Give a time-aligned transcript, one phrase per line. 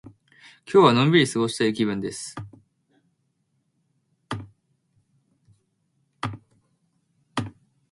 [0.65, 2.33] 今日はのんびり過ごしたい気分です。